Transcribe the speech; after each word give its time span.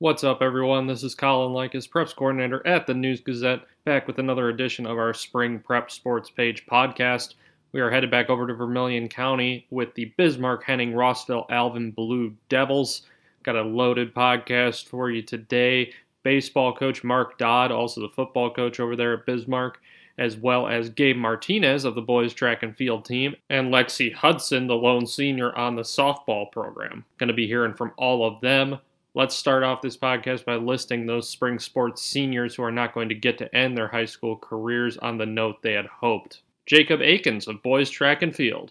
What's 0.00 0.22
up, 0.22 0.42
everyone? 0.42 0.86
This 0.86 1.02
is 1.02 1.16
Colin 1.16 1.52
Likas, 1.52 1.90
Preps 1.90 2.14
Coordinator 2.14 2.64
at 2.64 2.86
the 2.86 2.94
News 2.94 3.20
Gazette, 3.20 3.62
back 3.84 4.06
with 4.06 4.20
another 4.20 4.48
edition 4.48 4.86
of 4.86 4.96
our 4.96 5.12
Spring 5.12 5.58
Prep 5.58 5.90
Sports 5.90 6.30
Page 6.30 6.66
podcast. 6.66 7.34
We 7.72 7.80
are 7.80 7.90
headed 7.90 8.08
back 8.08 8.30
over 8.30 8.46
to 8.46 8.54
Vermilion 8.54 9.08
County 9.08 9.66
with 9.70 9.92
the 9.94 10.14
Bismarck 10.16 10.62
Henning 10.62 10.92
Rossville 10.92 11.46
Alvin 11.50 11.90
Blue 11.90 12.32
Devils. 12.48 13.08
Got 13.42 13.56
a 13.56 13.62
loaded 13.62 14.14
podcast 14.14 14.86
for 14.86 15.10
you 15.10 15.20
today. 15.20 15.92
Baseball 16.22 16.72
coach 16.76 17.02
Mark 17.02 17.36
Dodd, 17.36 17.72
also 17.72 18.00
the 18.00 18.14
football 18.14 18.54
coach 18.54 18.78
over 18.78 18.94
there 18.94 19.14
at 19.14 19.26
Bismarck, 19.26 19.80
as 20.16 20.36
well 20.36 20.68
as 20.68 20.90
Gabe 20.90 21.16
Martinez 21.16 21.84
of 21.84 21.96
the 21.96 22.02
boys 22.02 22.32
track 22.32 22.62
and 22.62 22.76
field 22.76 23.04
team, 23.04 23.34
and 23.50 23.74
Lexi 23.74 24.14
Hudson, 24.14 24.68
the 24.68 24.76
lone 24.76 25.08
senior 25.08 25.52
on 25.58 25.74
the 25.74 25.82
softball 25.82 26.52
program. 26.52 27.04
Going 27.18 27.26
to 27.26 27.34
be 27.34 27.48
hearing 27.48 27.74
from 27.74 27.90
all 27.96 28.24
of 28.24 28.40
them 28.40 28.78
Let's 29.18 29.34
start 29.34 29.64
off 29.64 29.82
this 29.82 29.96
podcast 29.96 30.44
by 30.44 30.54
listing 30.54 31.04
those 31.04 31.28
spring 31.28 31.58
sports 31.58 32.02
seniors 32.02 32.54
who 32.54 32.62
are 32.62 32.70
not 32.70 32.94
going 32.94 33.08
to 33.08 33.16
get 33.16 33.36
to 33.38 33.52
end 33.52 33.76
their 33.76 33.88
high 33.88 34.04
school 34.04 34.36
careers 34.36 34.96
on 34.96 35.18
the 35.18 35.26
note 35.26 35.60
they 35.60 35.72
had 35.72 35.86
hoped. 35.86 36.42
Jacob 36.66 37.00
Akins 37.02 37.48
of 37.48 37.60
boys 37.60 37.90
track 37.90 38.22
and 38.22 38.32
field, 38.32 38.70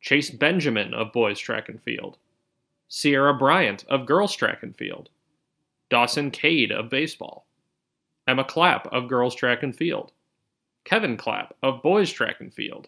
Chase 0.00 0.30
Benjamin 0.30 0.94
of 0.94 1.12
boys 1.12 1.40
track 1.40 1.68
and 1.68 1.82
field, 1.82 2.16
Sierra 2.86 3.34
Bryant 3.34 3.84
of 3.88 4.06
girls 4.06 4.36
track 4.36 4.62
and 4.62 4.76
field, 4.76 5.08
Dawson 5.90 6.30
Cade 6.30 6.70
of 6.70 6.88
baseball, 6.88 7.44
Emma 8.28 8.44
Clapp 8.44 8.86
of 8.92 9.08
girls 9.08 9.34
track 9.34 9.64
and 9.64 9.74
field, 9.74 10.12
Kevin 10.84 11.16
Clapp 11.16 11.56
of 11.60 11.82
boys 11.82 12.12
track 12.12 12.36
and 12.38 12.54
field, 12.54 12.86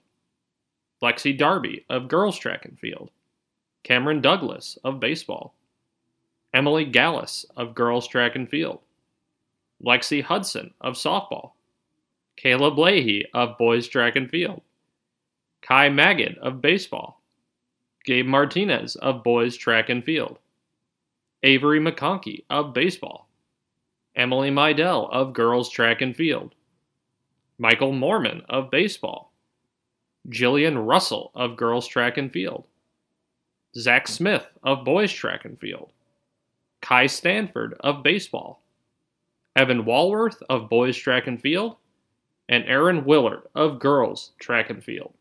Lexi 1.02 1.36
Darby 1.36 1.84
of 1.90 2.06
girls 2.06 2.38
track 2.38 2.64
and 2.64 2.78
field, 2.78 3.10
Cameron 3.82 4.20
Douglas 4.20 4.78
of 4.84 5.00
baseball, 5.00 5.56
Emily 6.58 6.84
Gallus 6.84 7.46
of 7.56 7.72
girls 7.72 8.08
track 8.08 8.34
and 8.34 8.50
field, 8.50 8.80
Lexi 9.80 10.20
Hudson 10.20 10.74
of 10.80 10.94
softball, 10.94 11.52
Caleb 12.36 12.76
Leahy 12.76 13.26
of 13.32 13.56
boys 13.56 13.86
track 13.86 14.16
and 14.16 14.28
field, 14.28 14.62
Kai 15.62 15.88
Magid 15.88 16.36
of 16.38 16.60
baseball, 16.60 17.22
Gabe 18.04 18.26
Martinez 18.26 18.96
of 18.96 19.22
boys 19.22 19.56
track 19.56 19.88
and 19.88 20.02
field, 20.02 20.40
Avery 21.44 21.78
McConkey 21.78 22.42
of 22.50 22.74
baseball, 22.74 23.28
Emily 24.16 24.50
Mydell 24.50 25.08
of 25.12 25.32
girls 25.32 25.70
track 25.70 26.00
and 26.00 26.16
field, 26.16 26.56
Michael 27.56 27.92
Mormon 27.92 28.42
of 28.48 28.68
baseball, 28.68 29.32
Jillian 30.28 30.88
Russell 30.88 31.30
of 31.36 31.56
girls 31.56 31.86
track 31.86 32.18
and 32.18 32.32
field, 32.32 32.64
Zach 33.76 34.08
Smith 34.08 34.48
of 34.64 34.84
boys 34.84 35.12
track 35.12 35.44
and 35.44 35.56
field, 35.60 35.92
Kai 36.80 37.06
Stanford 37.06 37.74
of 37.80 38.02
baseball, 38.02 38.62
Evan 39.56 39.84
Walworth 39.84 40.42
of 40.48 40.68
boys 40.68 40.96
track 40.96 41.26
and 41.26 41.40
field, 41.40 41.76
and 42.48 42.64
Aaron 42.64 43.04
Willard 43.04 43.42
of 43.54 43.78
girls 43.78 44.32
track 44.38 44.70
and 44.70 44.82
field. 44.82 45.12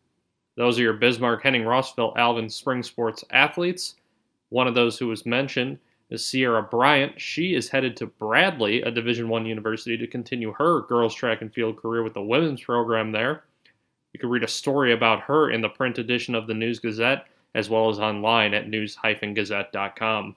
Those 0.55 0.79
are 0.79 0.83
your 0.83 0.93
Bismarck, 0.93 1.43
Henning, 1.43 1.65
Rossville, 1.65 2.13
Alvin 2.17 2.49
Spring 2.49 2.81
Sports 2.81 3.23
athletes. 3.31 3.95
One 4.49 4.67
of 4.67 4.75
those 4.75 4.97
who 4.97 5.07
was 5.07 5.25
mentioned 5.25 5.77
is 6.09 6.25
Sierra 6.25 6.63
Bryant. 6.63 7.19
She 7.19 7.53
is 7.53 7.69
headed 7.69 7.97
to 7.97 8.07
Bradley, 8.07 8.81
a 8.81 8.89
Division 8.89 9.27
One 9.27 9.45
university, 9.45 9.97
to 9.97 10.07
continue 10.07 10.53
her 10.53 10.81
girls 10.81 11.13
track 11.13 11.41
and 11.41 11.53
field 11.53 11.77
career 11.77 12.01
with 12.01 12.13
the 12.13 12.21
women's 12.21 12.63
program 12.63 13.11
there. 13.11 13.43
You 14.13 14.19
can 14.19 14.29
read 14.29 14.43
a 14.43 14.47
story 14.47 14.93
about 14.93 15.21
her 15.21 15.51
in 15.51 15.61
the 15.61 15.69
print 15.69 15.97
edition 15.97 16.33
of 16.33 16.47
the 16.47 16.53
News 16.53 16.79
Gazette, 16.79 17.27
as 17.53 17.69
well 17.69 17.89
as 17.89 17.99
online 17.99 18.53
at 18.53 18.69
news-gazette.com. 18.69 20.35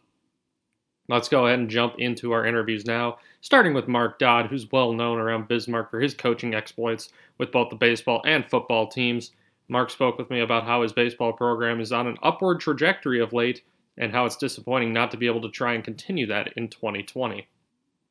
Let's 1.11 1.29
go 1.29 1.47
ahead 1.47 1.59
and 1.59 1.69
jump 1.69 1.97
into 1.99 2.31
our 2.31 2.47
interviews 2.47 2.87
now, 2.87 3.19
starting 3.41 3.75
with 3.75 3.89
Mark 3.89 4.21
Dodd, 4.21 4.47
who's 4.47 4.71
well 4.71 4.93
known 4.93 5.19
around 5.19 5.49
Bismarck 5.49 5.91
for 5.91 5.99
his 5.99 6.15
coaching 6.15 6.55
exploits 6.55 7.09
with 7.37 7.51
both 7.51 7.69
the 7.69 7.75
baseball 7.75 8.23
and 8.25 8.49
football 8.49 8.87
teams. 8.87 9.33
Mark 9.67 9.91
spoke 9.91 10.19
with 10.19 10.31
me 10.31 10.39
about 10.39 10.63
how 10.63 10.83
his 10.83 10.93
baseball 10.93 11.33
program 11.33 11.81
is 11.81 11.91
on 11.91 12.07
an 12.07 12.17
upward 12.23 12.61
trajectory 12.61 13.21
of 13.21 13.33
late 13.33 13.63
and 13.99 14.13
how 14.13 14.25
it's 14.25 14.37
disappointing 14.37 14.93
not 14.93 15.11
to 15.11 15.17
be 15.17 15.27
able 15.27 15.41
to 15.41 15.51
try 15.51 15.73
and 15.75 15.83
continue 15.83 16.29
that 16.29 16.53
in 16.57 16.69
2020. 16.69 17.49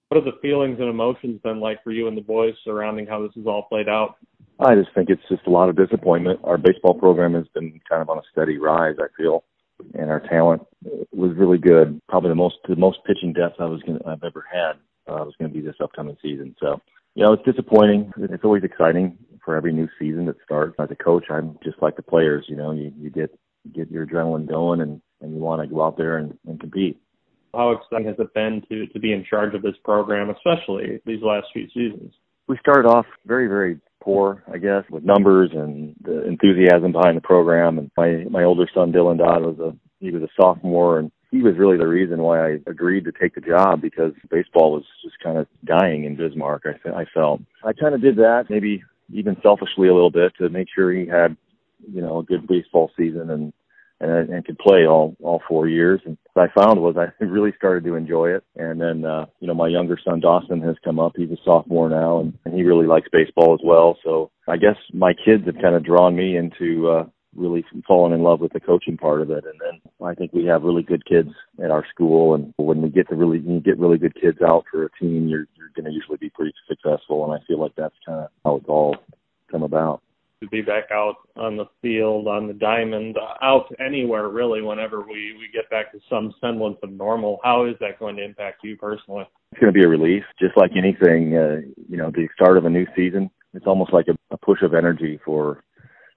What 0.09 0.15
have 0.15 0.25
the 0.25 0.37
feelings 0.41 0.81
and 0.81 0.89
emotions 0.89 1.39
been 1.41 1.61
like 1.61 1.81
for 1.85 1.91
you 1.91 2.09
and 2.09 2.17
the 2.17 2.21
boys 2.21 2.55
surrounding 2.65 3.07
how 3.07 3.21
this 3.21 3.31
has 3.35 3.47
all 3.47 3.63
played 3.63 3.87
out? 3.87 4.17
I 4.59 4.75
just 4.75 4.93
think 4.93 5.09
it's 5.09 5.21
just 5.29 5.47
a 5.47 5.49
lot 5.49 5.69
of 5.69 5.77
disappointment. 5.77 6.41
Our 6.43 6.57
baseball 6.57 6.95
program 6.95 7.33
has 7.35 7.47
been 7.53 7.79
kind 7.87 8.01
of 8.01 8.09
on 8.09 8.17
a 8.17 8.23
steady 8.33 8.57
rise, 8.57 8.97
I 8.99 9.07
feel 9.15 9.45
and 9.93 10.09
our 10.09 10.19
talent 10.19 10.61
was 11.11 11.31
really 11.35 11.57
good. 11.57 11.99
Probably 12.07 12.29
the 12.29 12.35
most 12.35 12.57
the 12.67 12.75
most 12.75 12.99
pitching 13.05 13.33
depth 13.33 13.55
I 13.59 13.65
was 13.65 13.81
gonna 13.83 13.99
I've 14.05 14.23
ever 14.23 14.45
had 14.51 14.73
uh, 15.09 15.23
was 15.25 15.33
going 15.39 15.51
to 15.51 15.57
be 15.57 15.65
this 15.65 15.75
upcoming 15.81 16.17
season. 16.21 16.55
So, 16.59 16.79
you 17.15 17.23
know, 17.23 17.33
it's 17.33 17.43
disappointing. 17.43 18.11
It's 18.17 18.43
always 18.43 18.63
exciting 18.63 19.17
for 19.43 19.55
every 19.55 19.73
new 19.73 19.87
season 19.97 20.25
that 20.27 20.35
starts. 20.43 20.75
As 20.79 20.89
a 20.91 20.95
coach, 20.95 21.25
I'm 21.29 21.57
just 21.63 21.81
like 21.81 21.95
the 21.95 22.03
players. 22.03 22.45
You 22.47 22.55
know, 22.55 22.71
you 22.71 22.93
you 22.97 23.09
get 23.09 23.37
get 23.73 23.91
your 23.91 24.05
adrenaline 24.05 24.47
going 24.47 24.81
and 24.81 25.01
and 25.21 25.33
you 25.33 25.39
want 25.39 25.61
to 25.61 25.67
go 25.67 25.83
out 25.83 25.97
there 25.97 26.17
and, 26.17 26.37
and 26.47 26.59
compete. 26.59 26.99
How 27.53 27.71
exciting 27.71 28.07
has 28.07 28.15
it 28.19 28.33
been 28.33 28.63
to 28.69 28.87
to 28.87 28.99
be 28.99 29.11
in 29.11 29.25
charge 29.27 29.55
of 29.55 29.61
this 29.61 29.75
program, 29.83 30.29
especially 30.29 31.01
these 31.05 31.23
last 31.23 31.47
few 31.51 31.67
seasons? 31.73 32.13
We 32.47 32.57
started 32.59 32.87
off 32.87 33.05
very 33.25 33.47
very 33.47 33.79
poor, 34.01 34.43
I 34.51 34.57
guess, 34.57 34.83
with 34.89 35.03
numbers 35.03 35.51
and 35.53 35.95
the 36.01 36.25
enthusiasm 36.27 36.91
behind 36.91 37.17
the 37.17 37.21
program. 37.21 37.77
And 37.77 37.91
my 37.97 38.25
my 38.29 38.43
older 38.43 38.67
son 38.73 38.91
Dylan 38.91 39.17
Dodd 39.17 39.43
was 39.43 39.59
a 39.59 39.75
he 39.99 40.11
was 40.11 40.23
a 40.23 40.29
sophomore, 40.39 40.99
and 40.99 41.11
he 41.31 41.41
was 41.41 41.57
really 41.57 41.77
the 41.77 41.87
reason 41.87 42.21
why 42.21 42.45
I 42.45 42.57
agreed 42.67 43.05
to 43.05 43.11
take 43.11 43.35
the 43.35 43.41
job 43.41 43.81
because 43.81 44.13
baseball 44.29 44.71
was 44.73 44.83
just 45.03 45.15
kind 45.23 45.37
of 45.37 45.47
dying 45.65 46.05
in 46.05 46.15
Bismarck. 46.15 46.63
I 46.65 47.01
I 47.01 47.05
felt 47.13 47.41
I 47.63 47.73
kind 47.73 47.95
of 47.95 48.01
did 48.01 48.17
that, 48.17 48.45
maybe 48.49 48.83
even 49.13 49.37
selfishly 49.41 49.87
a 49.87 49.93
little 49.93 50.11
bit, 50.11 50.33
to 50.39 50.49
make 50.49 50.67
sure 50.73 50.91
he 50.91 51.07
had 51.07 51.35
you 51.91 52.01
know 52.01 52.19
a 52.19 52.23
good 52.23 52.47
baseball 52.47 52.91
season 52.97 53.29
and 53.29 53.53
and, 54.01 54.29
and 54.29 54.45
could 54.45 54.57
play 54.57 54.85
all 54.87 55.15
all 55.21 55.41
four 55.47 55.67
years. 55.67 56.01
And 56.05 56.17
I 56.39 56.47
found 56.55 56.81
was 56.81 56.95
I 56.97 57.23
really 57.23 57.53
started 57.57 57.83
to 57.85 57.95
enjoy 57.95 58.31
it. 58.31 58.43
And 58.55 58.79
then 58.81 59.05
uh, 59.05 59.25
you 59.39 59.47
know 59.47 59.53
my 59.53 59.67
younger 59.67 59.97
son 60.03 60.19
Dawson 60.19 60.61
has 60.61 60.75
come 60.83 60.99
up. 60.99 61.13
He's 61.15 61.31
a 61.31 61.37
sophomore 61.43 61.89
now, 61.89 62.19
and, 62.19 62.37
and 62.45 62.53
he 62.53 62.63
really 62.63 62.87
likes 62.87 63.07
baseball 63.11 63.53
as 63.53 63.61
well. 63.63 63.97
So 64.03 64.31
I 64.47 64.57
guess 64.57 64.75
my 64.93 65.13
kids 65.13 65.45
have 65.45 65.61
kind 65.61 65.75
of 65.75 65.85
drawn 65.85 66.15
me 66.15 66.37
into 66.37 66.89
uh, 66.89 67.05
really 67.35 67.63
falling 67.87 68.13
in 68.13 68.23
love 68.23 68.39
with 68.39 68.53
the 68.53 68.59
coaching 68.59 68.97
part 68.97 69.21
of 69.21 69.29
it. 69.29 69.43
And 69.45 69.59
then 69.59 70.07
I 70.07 70.15
think 70.15 70.33
we 70.33 70.45
have 70.45 70.63
really 70.63 70.83
good 70.83 71.05
kids 71.05 71.29
at 71.63 71.71
our 71.71 71.85
school. 71.93 72.33
And 72.35 72.53
when 72.57 72.81
we 72.81 72.89
get 72.89 73.09
to 73.09 73.15
really 73.15 73.39
when 73.39 73.55
you 73.55 73.61
get 73.61 73.79
really 73.79 73.97
good 73.97 74.15
kids 74.19 74.39
out 74.41 74.65
for 74.71 74.85
a 74.85 74.89
team, 74.99 75.27
you're 75.27 75.45
you're 75.55 75.71
going 75.75 75.85
to 75.85 75.91
usually 75.91 76.17
be 76.17 76.29
pretty 76.29 76.53
successful. 76.67 77.25
And 77.25 77.33
I 77.33 77.45
feel 77.45 77.59
like 77.59 77.75
that's 77.75 77.95
kind 78.05 78.21
of 78.21 78.29
how 78.43 78.55
it's 78.57 78.69
all 78.69 78.95
come 79.51 79.63
about 79.63 80.01
be 80.49 80.61
back 80.61 80.85
out 80.91 81.15
on 81.35 81.57
the 81.57 81.65
field, 81.81 82.27
on 82.27 82.47
the 82.47 82.53
diamond, 82.53 83.17
out 83.41 83.73
anywhere 83.79 84.29
really 84.29 84.61
whenever 84.61 85.01
we, 85.01 85.35
we 85.37 85.49
get 85.53 85.69
back 85.69 85.91
to 85.91 85.99
some 86.09 86.33
semblance 86.41 86.77
of 86.83 86.91
normal. 86.91 87.39
How 87.43 87.65
is 87.65 87.75
that 87.79 87.99
going 87.99 88.15
to 88.17 88.23
impact 88.23 88.63
you 88.63 88.77
personally? 88.77 89.25
It's 89.51 89.61
going 89.61 89.73
to 89.73 89.77
be 89.79 89.85
a 89.85 89.89
relief, 89.89 90.23
just 90.39 90.55
like 90.57 90.71
anything, 90.75 91.35
uh, 91.35 91.61
you 91.89 91.97
know, 91.97 92.11
the 92.11 92.27
start 92.35 92.57
of 92.57 92.65
a 92.65 92.69
new 92.69 92.85
season. 92.95 93.29
It's 93.53 93.65
almost 93.65 93.93
like 93.93 94.07
a, 94.07 94.17
a 94.33 94.37
push 94.37 94.61
of 94.61 94.73
energy 94.73 95.19
for 95.25 95.63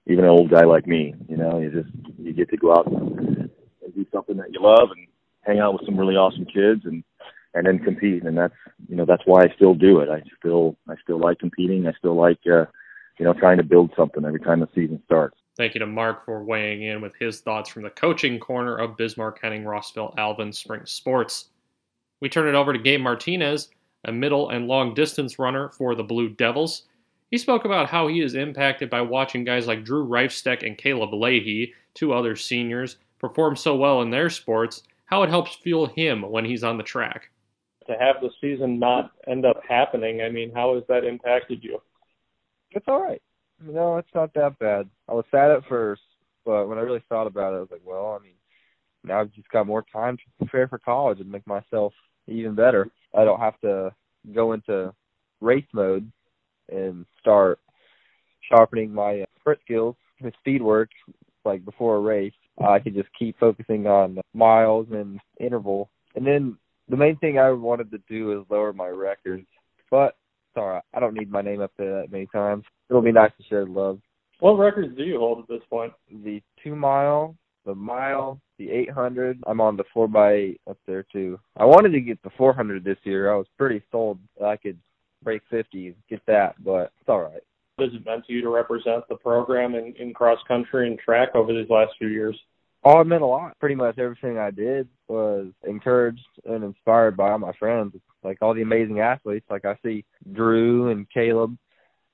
even 0.05 0.23
an 0.23 0.29
old 0.29 0.51
guy 0.51 0.65
like 0.65 0.85
me. 0.85 1.15
You 1.27 1.37
know, 1.37 1.59
you 1.59 1.71
just, 1.71 1.95
you 2.19 2.33
get 2.33 2.49
to 2.49 2.57
go 2.57 2.73
out 2.73 2.87
and 2.87 3.49
do 3.95 4.05
something 4.13 4.37
that 4.37 4.51
you 4.51 4.61
love 4.61 4.89
and 4.95 5.07
hang 5.41 5.59
out 5.59 5.73
with 5.73 5.85
some 5.85 5.97
really 5.97 6.15
awesome 6.15 6.45
kids 6.45 6.81
and, 6.85 7.03
and 7.53 7.65
then 7.65 7.79
compete. 7.79 8.23
And 8.23 8.37
that's, 8.37 8.53
you 8.87 8.95
know, 8.95 9.05
that's 9.05 9.23
why 9.25 9.41
I 9.43 9.53
still 9.55 9.73
do 9.73 9.99
it. 9.99 10.09
I 10.09 10.21
still, 10.39 10.77
I 10.87 10.95
still 11.03 11.19
like 11.19 11.39
competing. 11.39 11.87
I 11.87 11.93
still 11.93 12.15
like, 12.15 12.39
uh, 12.51 12.65
you 13.19 13.25
know, 13.25 13.33
trying 13.33 13.57
to 13.57 13.63
build 13.63 13.91
something 13.95 14.25
every 14.25 14.39
time 14.39 14.59
the 14.59 14.69
season 14.73 15.01
starts. 15.05 15.37
Thank 15.55 15.75
you 15.75 15.79
to 15.79 15.85
Mark 15.85 16.25
for 16.25 16.43
weighing 16.43 16.81
in 16.81 17.01
with 17.01 17.15
his 17.15 17.41
thoughts 17.41 17.69
from 17.69 17.83
the 17.83 17.91
coaching 17.91 18.39
corner 18.39 18.75
of 18.75 18.97
Bismarck 18.97 19.39
Henning 19.41 19.65
Rossville 19.65 20.13
Alvin 20.17 20.51
Spring 20.51 20.81
Sports. 20.85 21.49
We 22.21 22.29
turn 22.29 22.47
it 22.47 22.57
over 22.57 22.73
to 22.73 22.79
Gabe 22.79 23.01
Martinez, 23.01 23.69
a 24.05 24.11
middle 24.11 24.49
and 24.49 24.67
long 24.67 24.93
distance 24.93 25.37
runner 25.37 25.69
for 25.69 25.93
the 25.93 26.03
Blue 26.03 26.29
Devils. 26.29 26.83
He 27.29 27.37
spoke 27.37 27.65
about 27.65 27.89
how 27.89 28.07
he 28.07 28.21
is 28.21 28.35
impacted 28.35 28.89
by 28.89 29.01
watching 29.01 29.43
guys 29.43 29.67
like 29.67 29.83
Drew 29.83 30.07
Reifsteck 30.07 30.65
and 30.65 30.77
Caleb 30.77 31.13
Leahy, 31.13 31.73
two 31.93 32.13
other 32.13 32.35
seniors, 32.35 32.97
perform 33.19 33.55
so 33.55 33.75
well 33.75 34.01
in 34.01 34.09
their 34.09 34.29
sports, 34.29 34.83
how 35.05 35.23
it 35.23 35.29
helps 35.29 35.55
fuel 35.55 35.85
him 35.85 36.23
when 36.23 36.45
he's 36.45 36.63
on 36.63 36.77
the 36.77 36.83
track. 36.83 37.29
To 37.87 37.93
have 37.99 38.21
the 38.21 38.29
season 38.41 38.79
not 38.79 39.11
end 39.27 39.45
up 39.45 39.61
happening, 39.67 40.21
I 40.21 40.29
mean, 40.29 40.51
how 40.53 40.75
has 40.75 40.83
that 40.87 41.03
impacted 41.03 41.63
you? 41.63 41.79
It's 42.75 42.87
all 42.87 43.01
right. 43.01 43.21
No, 43.63 43.97
it's 43.97 44.13
not 44.13 44.33
that 44.33 44.59
bad. 44.59 44.89
I 45.07 45.13
was 45.13 45.25
sad 45.31 45.51
at 45.51 45.65
first, 45.69 46.01
but 46.45 46.67
when 46.67 46.77
I 46.77 46.81
really 46.81 47.03
thought 47.07 47.27
about 47.27 47.53
it, 47.53 47.57
I 47.57 47.59
was 47.59 47.71
like, 47.71 47.81
well, 47.85 48.17
I 48.19 48.23
mean, 48.23 48.33
now 49.03 49.21
I've 49.21 49.33
just 49.33 49.49
got 49.49 49.67
more 49.67 49.85
time 49.91 50.17
to 50.17 50.23
prepare 50.39 50.67
for 50.67 50.79
college 50.79 51.19
and 51.19 51.31
make 51.31 51.45
myself 51.47 51.93
even 52.27 52.55
better. 52.55 52.89
I 53.17 53.23
don't 53.23 53.39
have 53.39 53.59
to 53.61 53.93
go 54.33 54.53
into 54.53 54.93
race 55.41 55.65
mode 55.73 56.11
and 56.71 57.05
start 57.19 57.59
sharpening 58.49 58.93
my 58.93 59.21
uh, 59.21 59.25
sprint 59.39 59.59
skills 59.63 59.95
with 60.21 60.33
speed 60.39 60.61
work 60.61 60.89
like 61.45 61.63
before 61.65 61.97
a 61.97 61.99
race. 61.99 62.33
I 62.65 62.79
can 62.79 62.93
just 62.93 63.09
keep 63.17 63.37
focusing 63.39 63.87
on 63.87 64.19
miles 64.33 64.87
and 64.91 65.19
interval. 65.39 65.89
And 66.15 66.25
then 66.25 66.57
The 66.89 66.97
main 66.97 67.17
thing 67.17 67.39
I 67.39 67.51
wanted 67.51 67.91
to 67.91 67.99
do 68.09 68.39
is 68.39 68.45
lower 68.49 68.73
my 68.73 68.87
records, 68.87 69.47
but 69.89 70.15
right. 70.57 70.83
I 70.93 70.99
don't 70.99 71.13
need 71.13 71.31
my 71.31 71.41
name 71.41 71.61
up 71.61 71.71
there 71.77 72.01
that 72.01 72.11
many 72.11 72.27
times. 72.27 72.63
It'll 72.89 73.01
be 73.01 73.11
nice 73.11 73.31
to 73.37 73.43
share 73.45 73.65
the 73.65 73.71
love. 73.71 73.99
What 74.39 74.53
records 74.57 74.95
do 74.97 75.03
you 75.03 75.19
hold 75.19 75.39
at 75.39 75.47
this 75.47 75.61
point? 75.69 75.93
The 76.11 76.41
two 76.63 76.75
mile, 76.75 77.35
the 77.65 77.75
mile, 77.75 78.39
the 78.57 78.69
800. 78.69 79.41
I'm 79.47 79.61
on 79.61 79.77
the 79.77 79.85
4 79.93 80.07
by 80.07 80.33
8 80.33 80.61
up 80.69 80.77
there 80.85 81.05
too. 81.11 81.39
I 81.57 81.65
wanted 81.65 81.93
to 81.93 82.01
get 82.01 82.21
the 82.23 82.31
400 82.37 82.83
this 82.83 82.97
year. 83.03 83.31
I 83.31 83.37
was 83.37 83.47
pretty 83.57 83.81
sold 83.91 84.19
that 84.39 84.47
I 84.47 84.57
could 84.57 84.77
break 85.23 85.41
50, 85.49 85.95
get 86.09 86.21
that, 86.27 86.61
but 86.63 86.91
it's 86.99 87.07
all 87.07 87.21
right. 87.21 87.41
What 87.75 87.89
has 87.89 87.95
it 87.95 88.05
meant 88.05 88.25
to 88.27 88.33
you 88.33 88.41
to 88.41 88.49
represent 88.49 89.07
the 89.09 89.15
program 89.15 89.75
in, 89.75 89.93
in 89.97 90.13
cross 90.13 90.39
country 90.47 90.87
and 90.87 90.99
track 90.99 91.29
over 91.33 91.53
these 91.53 91.69
last 91.69 91.93
few 91.97 92.09
years? 92.09 92.39
Oh, 92.85 92.99
it 92.99 93.07
meant 93.07 93.21
a 93.21 93.27
lot. 93.27 93.57
Pretty 93.59 93.75
much 93.75 93.97
everything 93.97 94.37
I 94.37 94.51
did 94.51 94.89
was 95.07 95.47
encouraged 95.65 96.27
and 96.45 96.63
inspired 96.63 97.15
by 97.15 97.31
all 97.31 97.39
my 97.39 97.53
friends, 97.53 97.95
like 98.23 98.39
all 98.41 98.53
the 98.53 98.61
amazing 98.61 98.99
athletes. 98.99 99.45
Like 99.49 99.65
I 99.65 99.77
see 99.83 100.03
Drew 100.33 100.89
and 100.89 101.09
Caleb 101.09 101.57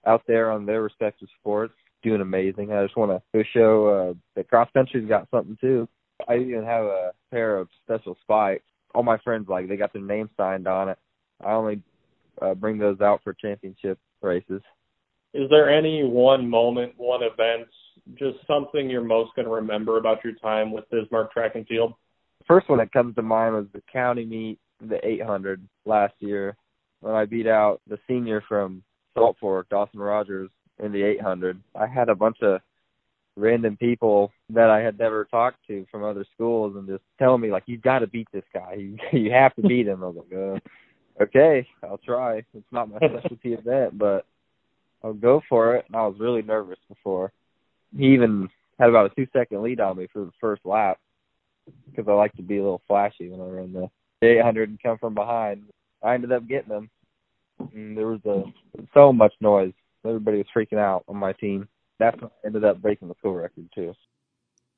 out 0.06 0.22
there 0.28 0.52
on 0.52 0.66
their 0.66 0.84
respective 0.84 1.28
sports 1.40 1.74
doing 2.04 2.22
amazing. 2.22 2.72
I 2.72 2.84
just 2.84 2.98
want 2.98 3.22
to 3.34 3.44
show 3.54 3.88
uh, 3.88 4.14
that 4.36 4.48
cross 4.48 4.70
country's 4.74 5.08
got 5.08 5.28
something 5.32 5.58
too. 5.60 5.88
I 6.28 6.38
even 6.38 6.64
have 6.64 6.86
a 6.86 7.12
pair 7.32 7.58
of 7.58 7.68
special 7.84 8.18
spikes. 8.22 8.64
All 8.94 9.04
my 9.04 9.18
friends 9.20 9.48
like 9.50 9.68
they 9.68 9.78
got 9.78 9.94
their 9.94 10.02
name 10.02 10.30
signed 10.38 10.68
on 10.68 10.90
it. 10.90 10.98
I 11.44 11.52
only 11.52 11.82
uh, 12.42 12.54
bring 12.54 12.78
those 12.78 13.02
out 13.02 13.22
for 13.24 13.34
championship 13.34 13.98
races. 14.22 14.62
Is 15.34 15.50
there 15.50 15.70
any 15.70 16.04
one 16.04 16.50
moment, 16.50 16.94
one 16.98 17.22
event, 17.22 17.70
just 18.18 18.38
something 18.48 18.90
you're 18.90 19.04
most 19.04 19.36
going 19.36 19.46
to 19.46 19.54
remember 19.54 19.98
about 19.98 20.24
your 20.24 20.34
time 20.34 20.72
with 20.72 20.90
Bismarck 20.90 21.32
Track 21.32 21.56
and 21.56 21.68
Field? 21.68 21.94
First 22.48 22.70
one 22.70 22.80
that 22.80 22.92
comes 22.92 23.16
to 23.16 23.22
mind 23.22 23.56
was 23.56 23.66
the 23.74 23.84
county 23.92 24.26
meet, 24.26 24.60
the 24.82 25.06
800 25.06 25.62
last 25.86 26.14
year, 26.20 26.56
when 27.02 27.14
I 27.14 27.26
beat 27.26 27.48
out 27.48 27.82
the 27.88 28.00
senior 28.08 28.44
from 28.48 28.84
Salt 29.14 29.38
Fork, 29.40 29.70
Dawson 29.70 30.00
Rogers, 30.00 30.50
in 30.80 30.92
the 30.92 31.04
800. 31.04 31.62
I 31.76 31.88
had 31.88 32.10
a 32.10 32.16
bunch 32.16 32.38
of 32.42 32.62
random 33.36 33.78
people 33.78 34.32
that 34.50 34.70
I 34.70 34.80
had 34.80 35.00
never 35.00 35.26
talked 35.26 35.60
to 35.68 35.86
from 35.92 36.04
other 36.04 36.26
schools 36.34 36.76
and 36.76 36.88
just 36.88 37.04
telling 37.18 37.42
me 37.42 37.52
like 37.52 37.64
you 37.68 37.78
got 37.78 38.00
to 38.00 38.08
beat 38.08 38.28
this 38.34 38.44
guy. 38.54 38.76
You 38.78 38.98
you 39.12 39.32
have 39.32 39.56
to 39.56 39.62
beat 39.62 39.88
him. 39.88 40.04
I 40.04 40.08
was 40.08 40.16
like, 40.18 40.40
uh, 40.40 41.24
okay, 41.24 41.68
I'll 41.84 42.00
try. 42.00 42.38
It's 42.54 42.72
not 42.72 42.90
my 42.90 42.98
specialty 43.10 43.54
event, 43.54 43.98
but 43.98 44.26
I'll 45.04 45.14
go 45.14 45.42
for 45.48 45.76
it. 45.76 45.86
And 45.88 45.96
I 45.96 46.06
was 46.06 46.20
really 46.20 46.42
nervous 46.42 46.80
before. 46.88 47.32
He 48.00 48.14
even 48.14 48.50
had 48.80 48.90
about 48.90 49.12
a 49.12 49.16
two 49.16 49.28
second 49.34 49.62
lead 49.62 49.80
on 49.80 49.98
me 49.98 50.08
for 50.12 50.26
the 50.26 50.32
first 50.40 50.66
lap 50.66 51.00
because 51.86 52.08
I 52.08 52.14
like 52.14 52.34
to 52.34 52.42
be 52.42 52.58
a 52.58 52.64
little 52.64 52.82
flashy 52.88 53.30
when 53.30 53.42
I 53.42 53.44
run 53.44 53.74
the 53.74 53.90
800 54.28 54.70
and 54.70 54.82
come 54.82 54.98
from 54.98 55.14
behind. 55.14 55.66
I 56.02 56.14
ended 56.14 56.32
up 56.32 56.48
getting 56.48 56.72
him. 56.72 56.90
And 57.74 57.98
there 57.98 58.08
was 58.08 58.22
a 58.26 58.44
so 58.94 59.12
much 59.12 59.34
noise. 59.42 59.74
Everybody 60.06 60.38
was 60.38 60.48
freaking 60.56 60.80
out 60.80 61.04
on 61.10 61.18
my 61.18 61.34
team 61.34 61.68
that's 62.00 62.18
ended 62.46 62.64
up 62.64 62.82
breaking 62.82 63.10
the 63.10 63.16
school 63.16 63.36
record 63.36 63.70
too. 63.76 63.94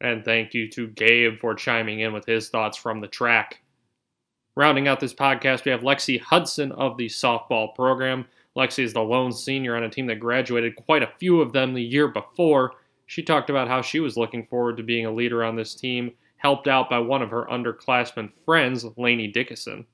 And 0.01 0.25
thank 0.25 0.53
you 0.53 0.67
to 0.71 0.87
Gabe 0.87 1.39
for 1.39 1.53
chiming 1.53 1.99
in 1.99 2.11
with 2.11 2.25
his 2.25 2.49
thoughts 2.49 2.75
from 2.75 2.99
the 2.99 3.07
track. 3.07 3.61
Rounding 4.55 4.87
out 4.87 4.99
this 4.99 5.13
podcast, 5.13 5.63
we 5.63 5.71
have 5.71 5.81
Lexi 5.81 6.19
Hudson 6.19 6.71
of 6.73 6.97
the 6.97 7.05
softball 7.05 7.73
program. 7.73 8.25
Lexi 8.57 8.83
is 8.83 8.93
the 8.93 9.01
lone 9.01 9.31
senior 9.31 9.75
on 9.77 9.83
a 9.83 9.89
team 9.89 10.07
that 10.07 10.19
graduated 10.19 10.75
quite 10.75 11.03
a 11.03 11.11
few 11.19 11.39
of 11.39 11.53
them 11.53 11.73
the 11.73 11.83
year 11.83 12.07
before. 12.07 12.73
She 13.11 13.23
talked 13.23 13.49
about 13.49 13.67
how 13.67 13.81
she 13.81 13.99
was 13.99 14.15
looking 14.15 14.45
forward 14.45 14.77
to 14.77 14.83
being 14.83 15.05
a 15.05 15.11
leader 15.11 15.43
on 15.43 15.57
this 15.57 15.75
team, 15.75 16.13
helped 16.37 16.69
out 16.69 16.89
by 16.89 16.99
one 16.99 17.21
of 17.21 17.29
her 17.31 17.45
underclassmen 17.51 18.31
friends, 18.45 18.85
Lainey 18.95 19.27
Dickinson. 19.27 19.85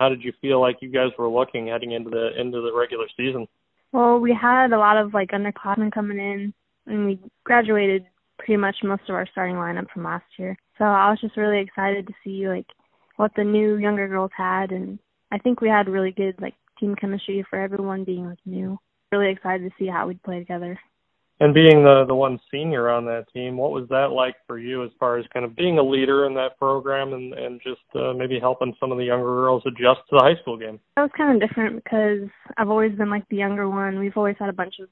How 0.00 0.08
did 0.08 0.24
you 0.24 0.32
feel 0.40 0.60
like 0.60 0.82
you 0.82 0.88
guys 0.88 1.12
were 1.16 1.28
looking 1.28 1.68
heading 1.68 1.92
into 1.92 2.10
the 2.10 2.36
into 2.36 2.60
the 2.62 2.72
regular 2.74 3.06
season? 3.16 3.46
Well, 3.92 4.18
we 4.18 4.34
had 4.34 4.72
a 4.72 4.78
lot 4.80 4.96
of 4.96 5.14
like 5.14 5.30
underclassmen 5.30 5.92
coming 5.92 6.18
in 6.18 6.52
and 6.88 7.06
we 7.06 7.20
graduated 7.44 8.04
pretty 8.36 8.56
much 8.56 8.78
most 8.82 9.02
of 9.08 9.14
our 9.14 9.28
starting 9.30 9.54
lineup 9.54 9.88
from 9.90 10.02
last 10.02 10.26
year. 10.36 10.58
So 10.76 10.86
I 10.86 11.08
was 11.08 11.20
just 11.20 11.36
really 11.36 11.60
excited 11.60 12.08
to 12.08 12.14
see 12.24 12.48
like 12.48 12.66
what 13.14 13.30
the 13.36 13.44
new 13.44 13.76
younger 13.76 14.08
girls 14.08 14.32
had 14.36 14.72
and 14.72 14.98
I 15.30 15.38
think 15.38 15.60
we 15.60 15.68
had 15.68 15.88
really 15.88 16.10
good 16.10 16.34
like 16.40 16.54
team 16.80 16.96
chemistry 16.96 17.46
for 17.48 17.60
everyone 17.60 18.02
being 18.02 18.26
like 18.26 18.40
new. 18.44 18.76
Really 19.12 19.30
excited 19.30 19.70
to 19.70 19.76
see 19.78 19.86
how 19.86 20.08
we'd 20.08 20.24
play 20.24 20.40
together. 20.40 20.76
And 21.38 21.52
being 21.52 21.82
the 21.82 22.04
the 22.08 22.14
one 22.14 22.40
senior 22.50 22.88
on 22.88 23.04
that 23.06 23.26
team, 23.32 23.58
what 23.58 23.70
was 23.70 23.86
that 23.90 24.10
like 24.12 24.36
for 24.46 24.58
you 24.58 24.84
as 24.84 24.90
far 24.98 25.18
as 25.18 25.26
kind 25.34 25.44
of 25.44 25.54
being 25.54 25.78
a 25.78 25.82
leader 25.82 26.26
in 26.26 26.34
that 26.34 26.58
program 26.58 27.12
and 27.12 27.34
and 27.34 27.60
just 27.62 27.82
uh, 27.94 28.14
maybe 28.14 28.38
helping 28.40 28.74
some 28.80 28.90
of 28.90 28.96
the 28.96 29.04
younger 29.04 29.26
girls 29.26 29.62
adjust 29.66 30.00
to 30.08 30.16
the 30.16 30.22
high 30.22 30.40
school 30.40 30.56
game? 30.56 30.80
That 30.96 31.02
was 31.02 31.10
kind 31.16 31.34
of 31.34 31.46
different 31.46 31.84
because 31.84 32.28
I've 32.56 32.70
always 32.70 32.96
been 32.96 33.10
like 33.10 33.28
the 33.28 33.36
younger 33.36 33.68
one. 33.68 33.98
We've 33.98 34.16
always 34.16 34.36
had 34.38 34.48
a 34.48 34.54
bunch 34.54 34.76
of 34.80 34.88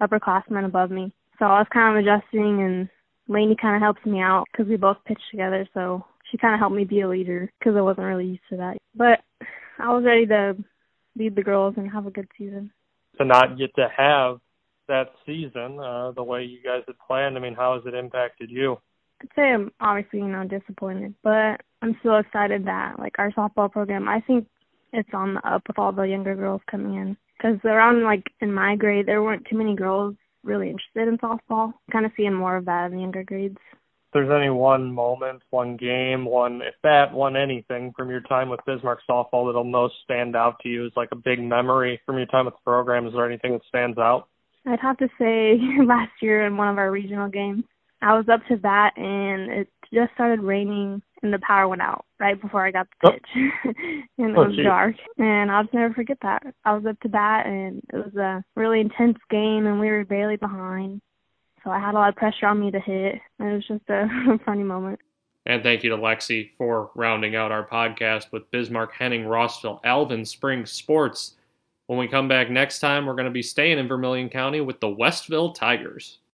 upperclassmen 0.00 0.64
above 0.64 0.92
me, 0.92 1.12
so 1.40 1.46
I 1.46 1.58
was 1.58 1.66
kind 1.72 1.96
of 1.96 2.04
adjusting, 2.04 2.62
and 2.62 2.88
Lainey 3.26 3.56
kind 3.60 3.74
of 3.74 3.82
helps 3.82 4.04
me 4.06 4.20
out 4.20 4.44
because 4.52 4.68
we 4.68 4.76
both 4.76 4.98
pitched 5.06 5.30
together. 5.30 5.66
So 5.74 6.04
she 6.30 6.38
kind 6.38 6.54
of 6.54 6.60
helped 6.60 6.76
me 6.76 6.84
be 6.84 7.00
a 7.00 7.08
leader 7.08 7.50
because 7.58 7.76
I 7.76 7.80
wasn't 7.80 8.06
really 8.06 8.26
used 8.26 8.42
to 8.50 8.56
that. 8.58 8.76
But 8.94 9.20
I 9.80 9.92
was 9.92 10.04
ready 10.04 10.26
to 10.26 10.56
lead 11.16 11.34
the 11.34 11.42
girls 11.42 11.74
and 11.76 11.90
have 11.90 12.06
a 12.06 12.10
good 12.10 12.28
season. 12.38 12.70
To 13.18 13.24
not 13.24 13.58
get 13.58 13.74
to 13.74 13.88
have 13.96 14.38
that 14.90 15.12
season 15.24 15.80
uh, 15.80 16.12
the 16.12 16.22
way 16.22 16.42
you 16.42 16.58
guys 16.62 16.82
had 16.86 16.96
planned, 17.06 17.36
I 17.36 17.40
mean, 17.40 17.54
how 17.54 17.74
has 17.74 17.82
it 17.86 17.96
impacted 17.96 18.50
you? 18.50 18.76
I'd 19.22 19.28
say 19.34 19.42
I'm 19.42 19.70
obviously, 19.80 20.20
you 20.20 20.28
know, 20.28 20.44
disappointed, 20.44 21.14
but 21.22 21.60
I'm 21.82 21.96
still 22.00 22.18
excited 22.18 22.66
that, 22.66 22.98
like, 22.98 23.14
our 23.18 23.30
softball 23.32 23.70
program, 23.70 24.08
I 24.08 24.20
think 24.20 24.46
it's 24.92 25.08
on 25.12 25.34
the 25.34 25.48
up 25.48 25.62
with 25.68 25.78
all 25.78 25.92
the 25.92 26.02
younger 26.02 26.34
girls 26.34 26.62
coming 26.70 26.94
in. 26.94 27.16
Because 27.36 27.58
around, 27.64 28.02
like, 28.02 28.24
in 28.40 28.52
my 28.52 28.76
grade, 28.76 29.06
there 29.06 29.22
weren't 29.22 29.46
too 29.48 29.56
many 29.56 29.74
girls 29.74 30.14
really 30.42 30.70
interested 30.70 31.08
in 31.08 31.18
softball. 31.18 31.72
Kind 31.92 32.06
of 32.06 32.12
seeing 32.16 32.34
more 32.34 32.56
of 32.56 32.64
that 32.66 32.86
in 32.86 32.96
the 32.96 33.00
younger 33.00 33.24
grades. 33.24 33.56
If 33.56 34.14
there's 34.14 34.30
any 34.30 34.50
one 34.50 34.92
moment, 34.92 35.42
one 35.50 35.76
game, 35.76 36.24
one 36.24 36.62
if 36.62 36.74
that, 36.82 37.12
one 37.12 37.36
anything 37.36 37.92
from 37.96 38.10
your 38.10 38.22
time 38.22 38.48
with 38.48 38.60
Bismarck 38.66 39.00
softball 39.08 39.46
that'll 39.46 39.64
most 39.64 39.94
stand 40.02 40.34
out 40.34 40.56
to 40.62 40.68
you 40.68 40.86
as 40.86 40.92
like 40.96 41.10
a 41.12 41.16
big 41.16 41.40
memory 41.40 42.00
from 42.04 42.16
your 42.16 42.26
time 42.26 42.46
with 42.46 42.54
the 42.54 42.60
program, 42.64 43.06
is 43.06 43.12
there 43.12 43.30
anything 43.30 43.52
that 43.52 43.62
stands 43.68 43.98
out? 43.98 44.28
I'd 44.66 44.80
have 44.80 44.98
to 44.98 45.08
say 45.18 45.58
last 45.84 46.12
year 46.20 46.46
in 46.46 46.56
one 46.56 46.68
of 46.68 46.78
our 46.78 46.90
regional 46.90 47.28
games, 47.28 47.64
I 48.02 48.16
was 48.16 48.28
up 48.28 48.40
to 48.46 48.56
bat 48.56 48.94
and 48.96 49.50
it 49.50 49.68
just 49.92 50.12
started 50.14 50.40
raining 50.40 51.02
and 51.22 51.32
the 51.32 51.38
power 51.40 51.68
went 51.68 51.82
out 51.82 52.06
right 52.18 52.40
before 52.40 52.64
I 52.64 52.70
got 52.70 52.86
the 53.02 53.08
oh. 53.08 53.12
pitch. 53.12 53.26
Oh. 53.36 53.38
and 54.18 54.30
it 54.30 54.38
oh, 54.38 54.46
was 54.46 54.56
geez. 54.56 54.64
dark. 54.64 54.96
And 55.18 55.50
I'll 55.50 55.64
just 55.64 55.74
never 55.74 55.92
forget 55.92 56.18
that. 56.22 56.42
I 56.64 56.74
was 56.74 56.86
up 56.86 56.98
to 57.00 57.08
bat 57.08 57.46
and 57.46 57.82
it 57.92 57.96
was 57.96 58.14
a 58.16 58.42
really 58.56 58.80
intense 58.80 59.18
game 59.28 59.66
and 59.66 59.80
we 59.80 59.90
were 59.90 60.04
barely 60.04 60.36
behind. 60.36 61.00
So 61.62 61.70
I 61.70 61.78
had 61.78 61.94
a 61.94 61.98
lot 61.98 62.08
of 62.08 62.16
pressure 62.16 62.46
on 62.46 62.60
me 62.60 62.70
to 62.70 62.80
hit. 62.80 63.16
And 63.38 63.48
it 63.48 63.54
was 63.54 63.66
just 63.66 63.88
a 63.90 64.08
funny 64.44 64.62
moment. 64.62 65.00
And 65.46 65.62
thank 65.62 65.82
you 65.82 65.90
to 65.90 65.96
Lexi 65.96 66.50
for 66.56 66.90
rounding 66.94 67.34
out 67.34 67.52
our 67.52 67.66
podcast 67.66 68.30
with 68.32 68.50
Bismarck, 68.50 68.92
Henning, 68.92 69.24
Rossville, 69.24 69.80
Alvin, 69.84 70.24
Spring 70.24 70.64
Sports. 70.66 71.36
When 71.90 71.98
we 71.98 72.06
come 72.06 72.28
back 72.28 72.48
next 72.48 72.78
time, 72.78 73.04
we're 73.04 73.16
going 73.16 73.24
to 73.24 73.32
be 73.32 73.42
staying 73.42 73.80
in 73.80 73.88
Vermilion 73.88 74.28
County 74.28 74.60
with 74.60 74.78
the 74.78 74.88
Westville 74.88 75.52
Tigers. 75.52 76.19